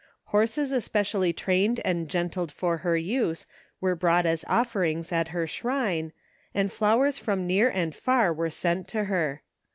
Horses 0.33 0.71
especially 0.71 1.31
trained 1.31 1.79
and 1.85 2.09
gentled 2.09 2.51
for 2.51 2.77
her 2.77 2.97
use 2.97 3.45
were 3.79 3.93
brought 3.95 4.25
as 4.25 4.43
offerings 4.47 5.11
at 5.11 5.27
her 5.27 5.45
shrine, 5.45 6.11
and 6.55 6.71
flowers 6.71 7.19
from 7.19 7.45
near 7.45 7.69
and 7.69 7.93
far 7.93 8.33
were 8.33 8.49
sent 8.49 8.87
to 8.87 9.03
her. 9.03 9.43